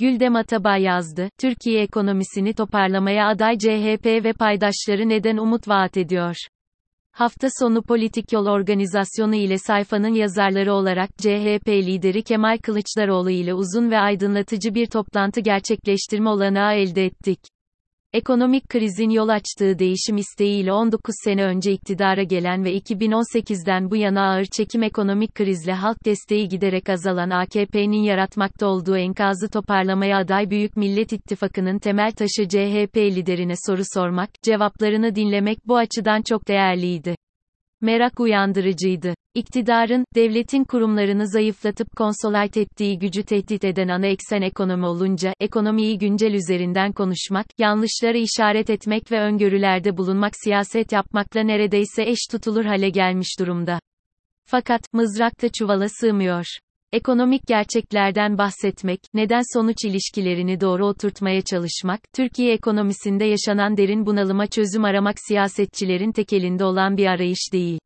Güldem 0.00 0.36
Atabay 0.36 0.82
yazdı, 0.82 1.28
Türkiye 1.38 1.82
ekonomisini 1.82 2.54
toparlamaya 2.54 3.28
aday 3.28 3.58
CHP 3.58 4.06
ve 4.06 4.32
paydaşları 4.32 5.08
neden 5.08 5.36
umut 5.36 5.68
vaat 5.68 5.96
ediyor? 5.96 6.36
Hafta 7.12 7.48
sonu 7.58 7.82
Politik 7.82 8.32
Yol 8.32 8.46
Organizasyonu 8.46 9.34
ile 9.34 9.58
sayfanın 9.58 10.14
yazarları 10.14 10.72
olarak 10.74 11.10
CHP 11.18 11.68
lideri 11.68 12.22
Kemal 12.22 12.58
Kılıçdaroğlu 12.58 13.30
ile 13.30 13.54
uzun 13.54 13.90
ve 13.90 13.98
aydınlatıcı 13.98 14.74
bir 14.74 14.86
toplantı 14.86 15.40
gerçekleştirme 15.40 16.30
olanağı 16.30 16.74
elde 16.74 17.04
ettik. 17.04 17.40
Ekonomik 18.12 18.68
krizin 18.68 19.10
yol 19.10 19.28
açtığı 19.28 19.78
değişim 19.78 20.16
isteğiyle 20.16 20.72
19 20.72 21.14
sene 21.24 21.44
önce 21.44 21.72
iktidara 21.72 22.22
gelen 22.22 22.64
ve 22.64 22.76
2018'den 22.76 23.90
bu 23.90 23.96
yana 23.96 24.22
ağır 24.22 24.44
çekim 24.44 24.82
ekonomik 24.82 25.34
krizle 25.34 25.72
halk 25.72 26.04
desteği 26.04 26.48
giderek 26.48 26.88
azalan 26.88 27.30
AKP'nin 27.30 28.02
yaratmakta 28.02 28.66
olduğu 28.66 28.96
enkazı 28.96 29.48
toparlamaya 29.48 30.18
aday 30.18 30.50
Büyük 30.50 30.76
Millet 30.76 31.12
İttifakı'nın 31.12 31.78
temel 31.78 32.12
taşı 32.12 32.48
CHP 32.48 32.96
liderine 32.96 33.54
soru 33.66 33.82
sormak, 33.94 34.30
cevaplarını 34.42 35.14
dinlemek 35.14 35.58
bu 35.68 35.76
açıdan 35.76 36.22
çok 36.22 36.48
değerliydi 36.48 37.19
merak 37.80 38.20
uyandırıcıydı. 38.20 39.14
İktidarın, 39.34 40.04
devletin 40.14 40.64
kurumlarını 40.64 41.28
zayıflatıp 41.28 41.96
konsolayt 41.96 42.56
ettiği 42.56 42.98
gücü 42.98 43.22
tehdit 43.22 43.64
eden 43.64 43.88
ana 43.88 44.06
eksen 44.06 44.42
ekonomi 44.42 44.86
olunca, 44.86 45.32
ekonomiyi 45.40 45.98
güncel 45.98 46.34
üzerinden 46.34 46.92
konuşmak, 46.92 47.46
yanlışları 47.58 48.18
işaret 48.18 48.70
etmek 48.70 49.12
ve 49.12 49.20
öngörülerde 49.20 49.96
bulunmak 49.96 50.32
siyaset 50.44 50.92
yapmakla 50.92 51.42
neredeyse 51.42 52.02
eş 52.02 52.18
tutulur 52.30 52.64
hale 52.64 52.90
gelmiş 52.90 53.38
durumda. 53.38 53.80
Fakat, 54.44 54.80
mızrak 54.92 55.42
da 55.42 55.48
çuvala 55.48 55.88
sığmıyor. 55.88 56.44
Ekonomik 56.92 57.46
gerçeklerden 57.46 58.38
bahsetmek, 58.38 59.00
neden-sonuç 59.14 59.84
ilişkilerini 59.84 60.60
doğru 60.60 60.86
oturtmaya 60.86 61.42
çalışmak, 61.42 62.00
Türkiye 62.16 62.52
ekonomisinde 62.52 63.24
yaşanan 63.24 63.76
derin 63.76 64.06
bunalıma 64.06 64.46
çözüm 64.46 64.84
aramak 64.84 65.14
siyasetçilerin 65.28 66.12
tekelinde 66.12 66.64
olan 66.64 66.96
bir 66.96 67.06
arayış 67.06 67.52
değil. 67.52 67.78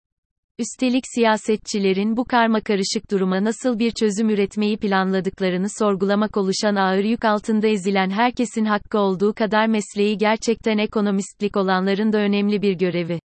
Üstelik 0.58 1.05
siyasetçilerin 1.14 2.16
bu 2.16 2.25
karmakarışık 2.25 3.10
duruma 3.10 3.44
nasıl 3.44 3.78
bir 3.78 3.91
çözüm 3.91 4.30
üretmeyi 4.30 4.77
planladıklarını 4.77 5.66
sorgulamak 5.78 6.36
oluşan 6.36 6.75
ağır 6.75 7.05
yük 7.05 7.25
altında 7.25 7.66
ezilen 7.66 8.10
herkesin 8.10 8.64
hakkı 8.64 8.98
olduğu 8.98 9.34
kadar 9.34 9.66
mesleği 9.66 10.19
gerçekten 10.19 10.78
ekonomistlik 10.78 11.56
olanların 11.56 12.12
da 12.12 12.19
önemli 12.19 12.62
bir 12.62 12.72
görevi. 12.72 13.20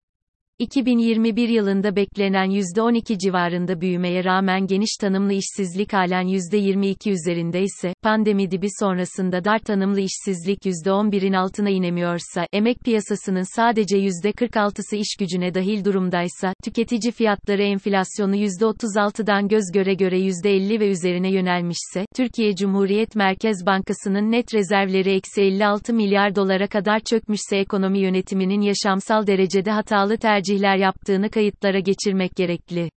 2021 0.59 1.49
yılında 1.49 1.97
beklenen 1.97 2.51
%12 2.51 3.19
civarında 3.19 3.81
büyümeye 3.81 4.25
rağmen 4.25 4.67
geniş 4.67 4.97
tanımlı 5.01 5.33
işsizlik 5.33 5.93
halen 5.93 6.27
%22 6.27 7.11
üzerinde 7.11 7.63
ise, 7.63 7.95
pandemi 8.03 8.51
dibi 8.51 8.67
sonrasında 8.81 9.45
dar 9.45 9.59
tanımlı 9.59 10.01
işsizlik 10.01 10.67
%11'in 10.67 11.33
altına 11.33 11.71
inemiyorsa, 11.71 12.47
emek 12.53 12.81
piyasasının 12.81 13.57
sadece 13.57 13.99
%46'sı 13.99 14.97
iş 14.97 15.17
gücüne 15.19 15.55
dahil 15.55 15.85
durumdaysa, 15.85 16.53
tüketici 16.65 17.13
fiyatları 17.13 17.63
enflasyonu 17.63 18.37
%36'dan 18.37 19.49
göz 19.49 19.73
göre 19.75 19.95
göre 19.95 20.19
%50 20.21 20.81
ve 20.81 20.89
üzerine 20.89 21.33
yönelmişse, 21.33 22.07
Türkiye 22.17 22.55
Cumhuriyet 22.55 23.17
Merkez 23.17 23.67
Bankası'nın 23.67 24.33
net 24.33 24.55
rezervleri 24.55 25.11
eksi 25.11 25.43
56 25.43 25.95
milyar 25.95 26.37
dolara 26.37 26.67
kadar 26.67 27.01
çökmüşse 27.01 27.57
ekonomi 27.57 27.99
yönetiminin 27.99 28.61
yaşamsal 28.61 29.27
derecede 29.27 29.71
hatalı 29.71 30.17
tercih 30.17 30.48
tercihler 30.49 30.77
yaptığını 30.77 31.31
kayıtlara 31.31 31.79
geçirmek 31.79 32.37
gerekli. 32.37 32.91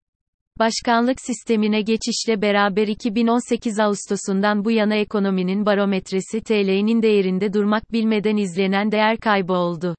Başkanlık 0.59 1.21
sistemine 1.21 1.81
geçişle 1.81 2.41
beraber 2.41 2.87
2018 2.87 3.79
Ağustos'undan 3.79 4.65
bu 4.65 4.71
yana 4.71 4.95
ekonominin 4.95 5.65
barometresi 5.65 6.41
TL'nin 6.41 7.01
değerinde 7.01 7.53
durmak 7.53 7.91
bilmeden 7.91 8.37
izlenen 8.37 8.91
değer 8.91 9.17
kaybı 9.17 9.53
oldu. 9.53 9.95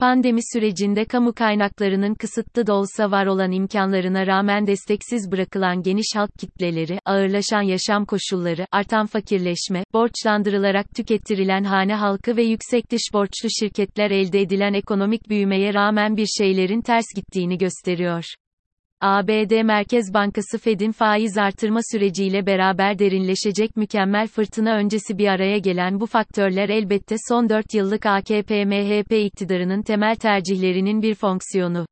Pandemi 0.00 0.40
sürecinde 0.52 1.04
kamu 1.04 1.32
kaynaklarının 1.32 2.14
kısıtlı 2.14 2.66
da 2.66 2.74
olsa 2.74 3.10
var 3.10 3.26
olan 3.26 3.52
imkanlarına 3.52 4.26
rağmen 4.26 4.66
desteksiz 4.66 5.32
bırakılan 5.32 5.82
geniş 5.82 6.06
halk 6.16 6.30
kitleleri, 6.38 6.98
ağırlaşan 7.04 7.62
yaşam 7.62 8.04
koşulları, 8.04 8.66
artan 8.72 9.06
fakirleşme, 9.06 9.84
borçlandırılarak 9.92 10.86
tükettirilen 10.96 11.64
hane 11.64 11.94
halkı 11.94 12.36
ve 12.36 12.42
yüksek 12.42 12.90
dış 12.90 13.02
borçlu 13.12 13.48
şirketler 13.60 14.10
elde 14.10 14.40
edilen 14.40 14.74
ekonomik 14.74 15.28
büyümeye 15.28 15.74
rağmen 15.74 16.16
bir 16.16 16.26
şeylerin 16.38 16.80
ters 16.80 17.06
gittiğini 17.16 17.58
gösteriyor. 17.58 18.24
ABD 19.00 19.62
Merkez 19.62 20.14
Bankası 20.14 20.58
Fed'in 20.58 20.92
faiz 20.92 21.38
artırma 21.38 21.80
süreciyle 21.92 22.46
beraber 22.46 22.98
derinleşecek 22.98 23.76
mükemmel 23.76 24.28
fırtına 24.28 24.76
öncesi 24.76 25.18
bir 25.18 25.28
araya 25.28 25.58
gelen 25.58 26.00
bu 26.00 26.06
faktörler 26.06 26.68
elbette 26.68 27.16
son 27.28 27.48
4 27.48 27.74
yıllık 27.74 28.06
AKP-MHP 28.06 29.24
iktidarının 29.24 29.82
temel 29.82 30.16
tercihlerinin 30.16 31.02
bir 31.02 31.14
fonksiyonu. 31.14 31.86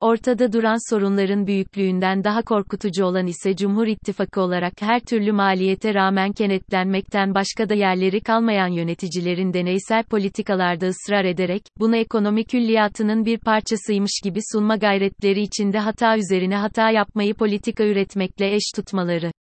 Ortada 0.00 0.52
duran 0.52 0.90
sorunların 0.90 1.46
büyüklüğünden 1.46 2.24
daha 2.24 2.42
korkutucu 2.42 3.04
olan 3.04 3.26
ise 3.26 3.56
Cumhur 3.56 3.86
İttifakı 3.86 4.40
olarak 4.40 4.72
her 4.80 5.00
türlü 5.00 5.32
maliyete 5.32 5.94
rağmen 5.94 6.32
kenetlenmekten 6.32 7.34
başka 7.34 7.68
da 7.68 7.74
yerleri 7.74 8.20
kalmayan 8.20 8.68
yöneticilerin 8.68 9.52
deneysel 9.52 10.04
politikalarda 10.04 10.86
ısrar 10.86 11.24
ederek, 11.24 11.62
bunu 11.78 11.96
ekonomi 11.96 12.44
külliyatının 12.44 13.26
bir 13.26 13.38
parçasıymış 13.38 14.20
gibi 14.24 14.40
sunma 14.52 14.76
gayretleri 14.76 15.40
içinde 15.40 15.78
hata 15.78 16.16
üzerine 16.16 16.56
hata 16.56 16.90
yapmayı 16.90 17.34
politika 17.34 17.84
üretmekle 17.84 18.54
eş 18.54 18.62
tutmaları. 18.76 19.32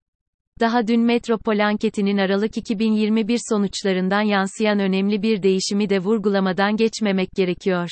Daha 0.60 0.88
dün 0.88 1.02
Metropol 1.02 1.60
anketinin 1.60 2.18
Aralık 2.18 2.58
2021 2.58 3.40
sonuçlarından 3.50 4.22
yansıyan 4.22 4.80
önemli 4.80 5.22
bir 5.22 5.44
değişimi 5.44 5.90
de 5.90 6.00
vurgulamadan 6.00 6.78
geçmemek 6.78 7.30
gerekiyor. 7.36 7.90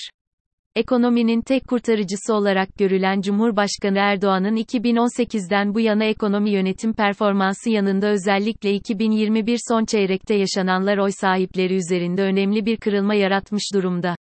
Ekonominin 0.76 1.42
tek 1.42 1.68
kurtarıcısı 1.68 2.34
olarak 2.34 2.78
görülen 2.78 3.22
Cumhurbaşkanı 3.22 3.98
Erdoğan'ın 3.98 4.56
2018'den 4.56 5.74
bu 5.74 5.80
yana 5.80 6.04
ekonomi 6.04 6.52
yönetim 6.52 6.94
performansı 6.94 7.70
yanında 7.70 8.08
özellikle 8.08 8.74
2021 8.74 9.60
son 9.70 9.86
çeyrekte 9.86 10.36
yaşananlar 10.36 10.98
oy 10.98 11.12
sahipleri 11.12 11.76
üzerinde 11.76 12.24
önemli 12.24 12.66
bir 12.66 12.78
kırılma 12.78 13.14
yaratmış 13.14 13.64
durumda. 13.74 14.16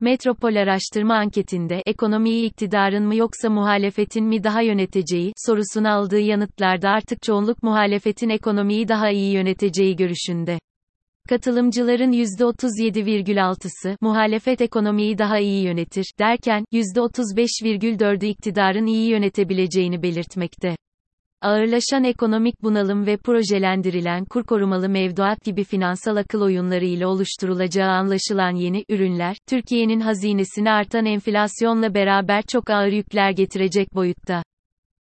Metropol 0.00 0.56
araştırma 0.56 1.14
anketinde 1.14 1.82
ekonomiyi 1.86 2.46
iktidarın 2.46 3.06
mı 3.06 3.16
yoksa 3.16 3.50
muhalefetin 3.50 4.24
mi 4.24 4.44
daha 4.44 4.62
yöneteceği 4.62 5.32
sorusuna 5.36 5.92
aldığı 5.92 6.20
yanıtlarda 6.20 6.90
artık 6.90 7.22
çoğunluk 7.22 7.62
muhalefetin 7.62 8.28
ekonomiyi 8.28 8.88
daha 8.88 9.10
iyi 9.10 9.32
yöneteceği 9.32 9.96
görüşünde. 9.96 10.58
Katılımcıların 11.30 12.12
%37,6'sı, 12.12 13.96
muhalefet 14.00 14.60
ekonomiyi 14.60 15.18
daha 15.18 15.38
iyi 15.38 15.64
yönetir, 15.64 16.12
derken, 16.18 16.64
%35,4'ü 16.72 18.26
iktidarın 18.26 18.86
iyi 18.86 19.10
yönetebileceğini 19.10 20.02
belirtmekte. 20.02 20.76
Ağırlaşan 21.42 22.04
ekonomik 22.04 22.62
bunalım 22.62 23.06
ve 23.06 23.16
projelendirilen 23.16 24.24
kur 24.24 24.44
korumalı 24.44 24.88
mevduat 24.88 25.44
gibi 25.44 25.64
finansal 25.64 26.16
akıl 26.16 26.42
oyunları 26.42 26.84
ile 26.84 27.06
oluşturulacağı 27.06 27.90
anlaşılan 27.90 28.54
yeni 28.54 28.84
ürünler, 28.88 29.36
Türkiye'nin 29.48 30.00
hazinesine 30.00 30.70
artan 30.70 31.06
enflasyonla 31.06 31.94
beraber 31.94 32.42
çok 32.42 32.70
ağır 32.70 32.92
yükler 32.92 33.30
getirecek 33.30 33.94
boyutta. 33.94 34.42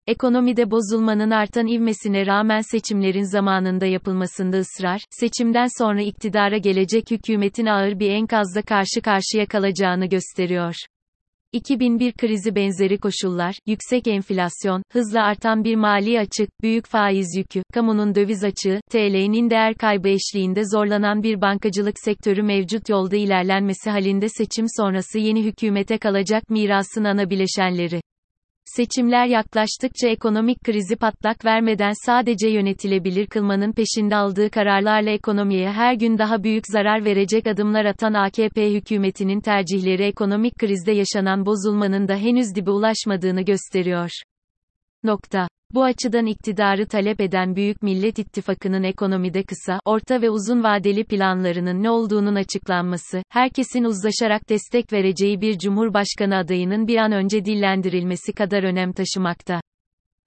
Ekonomide 0.10 0.72
bozulmanın 0.72 1.32
artan 1.32 1.68
ivmesine 1.68 2.26
rağmen 2.26 2.62
seçimlerin 2.62 3.32
zamanında 3.32 3.86
yapılmasında 3.86 4.58
ısrar, 4.58 5.02
seçimden 5.10 5.68
sonra 5.78 6.02
iktidara 6.02 6.58
gelecek 6.58 7.12
hükümetin 7.12 7.66
ağır 7.66 8.00
bir 8.00 8.10
enkazla 8.10 8.62
karşı 8.62 9.02
karşıya 9.04 9.46
kalacağını 9.46 10.06
gösteriyor. 10.06 10.76
2001 11.52 12.14
krizi 12.14 12.56
benzeri 12.56 12.98
koşullar, 12.98 13.56
yüksek 13.66 14.08
enflasyon, 14.08 14.84
hızla 14.92 15.24
artan 15.24 15.64
bir 15.64 15.76
mali 15.76 16.20
açık, 16.20 16.62
büyük 16.62 16.86
faiz 16.88 17.36
yükü, 17.38 17.64
kamunun 17.74 18.16
döviz 18.16 18.44
açığı, 18.44 18.82
TL'nin 18.92 19.50
değer 19.50 19.76
kaybı 19.76 20.10
eşliğinde 20.10 20.62
zorlanan 20.66 21.24
bir 21.24 21.42
bankacılık 21.42 22.00
sektörü 22.00 22.44
mevcut 22.44 22.90
yolda 22.90 23.16
ilerlenmesi 23.16 23.90
halinde 23.90 24.30
seçim 24.30 24.66
sonrası 24.78 25.20
yeni 25.20 25.44
hükümete 25.44 25.98
kalacak 25.98 26.50
mirasın 26.50 27.04
ana 27.04 27.30
bileşenleri. 27.30 28.02
Seçimler 28.76 29.26
yaklaştıkça 29.26 30.08
ekonomik 30.08 30.64
krizi 30.64 30.96
patlak 30.96 31.46
vermeden 31.46 31.92
sadece 32.06 32.50
yönetilebilir 32.50 33.28
kılmanın 33.28 33.74
peşinde 33.74 34.16
aldığı 34.16 34.50
kararlarla 34.50 35.10
ekonomiye 35.10 35.72
her 35.72 35.94
gün 35.94 36.18
daha 36.18 36.44
büyük 36.44 36.68
zarar 36.68 37.06
verecek 37.06 37.48
adımlar 37.48 37.86
atan 37.86 38.14
AKP 38.14 38.74
hükümetinin 38.74 39.42
tercihleri 39.42 40.04
ekonomik 40.04 40.56
krizde 40.60 40.92
yaşanan 40.92 41.46
bozulmanın 41.46 42.08
da 42.08 42.16
henüz 42.16 42.56
dibe 42.56 42.72
ulaşmadığını 42.72 43.42
gösteriyor. 43.42 44.10
Nokta. 45.04 45.48
Bu 45.74 45.84
açıdan 45.84 46.26
iktidarı 46.26 46.86
talep 46.88 47.22
eden 47.22 47.56
Büyük 47.56 47.84
Millet 47.84 48.20
İttifakı'nın 48.20 48.84
ekonomide 48.84 49.44
kısa, 49.44 49.80
orta 49.86 50.22
ve 50.22 50.30
uzun 50.30 50.64
vadeli 50.64 51.04
planlarının 51.04 51.84
ne 51.84 51.90
olduğunun 51.90 52.36
açıklanması, 52.36 53.24
herkesin 53.30 53.84
uzlaşarak 53.84 54.50
destek 54.50 54.94
vereceği 54.94 55.42
bir 55.42 55.58
cumhurbaşkanı 55.58 56.38
adayının 56.38 56.88
bir 56.88 56.98
an 56.98 57.12
önce 57.12 57.46
dillendirilmesi 57.46 58.34
kadar 58.34 58.64
önem 58.64 58.94
taşımakta. 58.94 59.62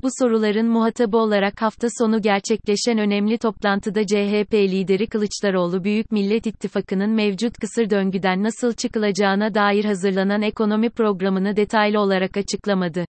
Bu 0.02 0.08
soruların 0.18 0.66
muhatabı 0.66 1.16
olarak 1.16 1.62
hafta 1.62 1.88
sonu 1.98 2.22
gerçekleşen 2.22 2.98
önemli 2.98 3.38
toplantıda 3.38 4.06
CHP 4.06 4.54
lideri 4.54 5.06
Kılıçdaroğlu 5.06 5.84
Büyük 5.84 6.12
Millet 6.12 6.46
İttifakı'nın 6.46 7.10
mevcut 7.10 7.58
kısır 7.58 7.90
döngüden 7.90 8.42
nasıl 8.42 8.72
çıkılacağına 8.72 9.54
dair 9.54 9.84
hazırlanan 9.84 10.42
ekonomi 10.42 10.90
programını 10.90 11.56
detaylı 11.56 12.00
olarak 12.00 12.36
açıklamadı. 12.36 13.04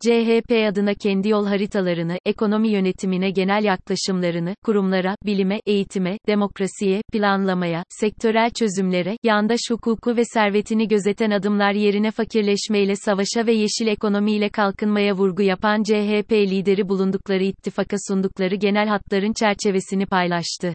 CHP 0.00 0.52
adına 0.68 0.94
kendi 0.94 1.28
yol 1.28 1.46
haritalarını, 1.46 2.18
ekonomi 2.24 2.68
yönetimine 2.68 3.30
genel 3.30 3.64
yaklaşımlarını, 3.64 4.54
kurumlara, 4.64 5.16
bilime, 5.26 5.60
eğitime, 5.66 6.18
demokrasiye, 6.26 7.02
planlamaya, 7.12 7.84
sektörel 7.88 8.50
çözümlere, 8.50 9.16
yandaş 9.22 9.60
hukuku 9.70 10.16
ve 10.16 10.24
servetini 10.24 10.88
gözeten 10.88 11.30
adımlar 11.30 11.72
yerine 11.72 12.10
fakirleşmeyle 12.10 12.96
savaşa 12.96 13.46
ve 13.46 13.52
yeşil 13.52 13.86
ekonomiyle 13.86 14.48
kalkınmaya 14.48 15.14
vurgu 15.14 15.42
yapan 15.42 15.82
CHP 15.82 16.32
lideri 16.32 16.88
bulundukları 16.88 17.44
ittifaka 17.44 17.96
sundukları 18.08 18.54
genel 18.54 18.88
hatların 18.88 19.32
çerçevesini 19.32 20.06
paylaştı. 20.06 20.74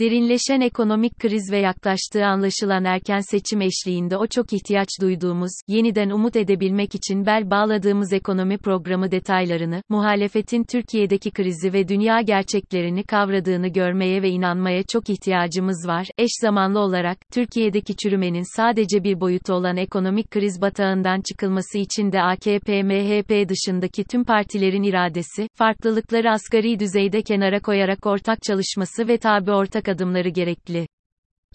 Derinleşen 0.00 0.60
ekonomik 0.60 1.18
kriz 1.18 1.52
ve 1.52 1.58
yaklaştığı 1.58 2.26
anlaşılan 2.26 2.84
erken 2.84 3.20
seçim 3.30 3.60
eşliğinde 3.60 4.16
o 4.16 4.26
çok 4.26 4.52
ihtiyaç 4.52 4.88
duyduğumuz, 5.00 5.50
yeniden 5.68 6.10
umut 6.10 6.36
edebilmek 6.36 6.94
için 6.94 7.26
bel 7.26 7.50
bağladığımız 7.50 8.12
ekonomi 8.12 8.58
programı 8.58 9.10
detaylarını, 9.10 9.82
muhalefetin 9.88 10.64
Türkiye'deki 10.64 11.30
krizi 11.30 11.72
ve 11.72 11.88
dünya 11.88 12.20
gerçeklerini 12.20 13.04
kavradığını 13.04 13.68
görmeye 13.68 14.22
ve 14.22 14.28
inanmaya 14.28 14.82
çok 14.82 15.10
ihtiyacımız 15.10 15.88
var. 15.88 16.06
Eş 16.18 16.30
zamanlı 16.40 16.78
olarak, 16.78 17.18
Türkiye'deki 17.32 17.96
çürümenin 17.96 18.56
sadece 18.56 19.04
bir 19.04 19.20
boyutu 19.20 19.54
olan 19.54 19.76
ekonomik 19.76 20.30
kriz 20.30 20.60
batağından 20.60 21.20
çıkılması 21.20 21.78
için 21.78 22.12
de 22.12 22.18
AKP-MHP 22.18 23.48
dışındaki 23.48 24.04
tüm 24.04 24.24
partilerin 24.24 24.82
iradesi, 24.82 25.48
farklılıkları 25.54 26.30
asgari 26.30 26.80
düzeyde 26.80 27.22
kenara 27.22 27.60
koyarak 27.60 28.06
ortak 28.06 28.42
çalışması 28.42 29.08
ve 29.08 29.18
tabi 29.18 29.52
ortak 29.52 29.85
adımları 29.88 30.28
gerekli. 30.28 30.86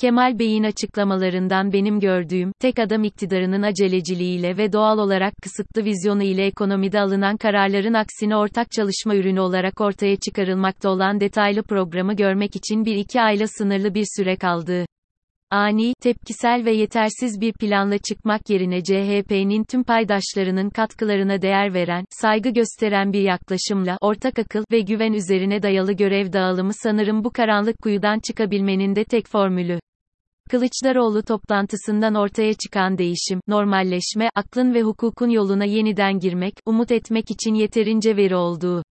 Kemal 0.01 0.39
Bey'in 0.39 0.63
açıklamalarından 0.63 1.73
benim 1.73 1.99
gördüğüm, 1.99 2.51
tek 2.59 2.79
adam 2.79 3.03
iktidarının 3.03 3.61
aceleciliğiyle 3.61 4.57
ve 4.57 4.73
doğal 4.73 4.97
olarak 4.97 5.33
kısıtlı 5.43 5.85
vizyonu 5.85 6.23
ile 6.23 6.45
ekonomide 6.45 6.99
alınan 6.99 7.37
kararların 7.37 7.93
aksine 7.93 8.35
ortak 8.35 8.71
çalışma 8.71 9.15
ürünü 9.15 9.39
olarak 9.39 9.81
ortaya 9.81 10.15
çıkarılmakta 10.15 10.89
olan 10.89 11.19
detaylı 11.19 11.63
programı 11.63 12.15
görmek 12.15 12.55
için 12.55 12.85
bir 12.85 12.95
iki 12.95 13.21
ayla 13.21 13.47
sınırlı 13.47 13.93
bir 13.93 14.05
süre 14.17 14.35
kaldı. 14.35 14.85
Ani, 15.53 15.93
tepkisel 16.01 16.65
ve 16.65 16.71
yetersiz 16.71 17.41
bir 17.41 17.53
planla 17.53 17.97
çıkmak 17.97 18.49
yerine 18.49 18.83
CHP'nin 18.83 19.63
tüm 19.63 19.83
paydaşlarının 19.83 20.69
katkılarına 20.69 21.41
değer 21.41 21.73
veren, 21.73 22.05
saygı 22.09 22.49
gösteren 22.49 23.13
bir 23.13 23.21
yaklaşımla, 23.21 23.97
ortak 24.01 24.39
akıl 24.39 24.63
ve 24.71 24.79
güven 24.79 25.13
üzerine 25.13 25.63
dayalı 25.63 25.93
görev 25.93 26.33
dağılımı 26.33 26.71
sanırım 26.73 27.23
bu 27.23 27.31
karanlık 27.31 27.81
kuyudan 27.81 28.19
çıkabilmenin 28.19 28.95
de 28.95 29.03
tek 29.03 29.27
formülü. 29.27 29.79
Kılıçdaroğlu 30.49 31.23
toplantısından 31.23 32.15
ortaya 32.15 32.53
çıkan 32.53 32.97
değişim, 32.97 33.39
normalleşme, 33.47 34.29
aklın 34.35 34.73
ve 34.73 34.81
hukukun 34.81 35.29
yoluna 35.29 35.65
yeniden 35.65 36.19
girmek, 36.19 36.53
umut 36.65 36.91
etmek 36.91 37.31
için 37.31 37.53
yeterince 37.53 38.17
veri 38.17 38.35
olduğu 38.35 38.83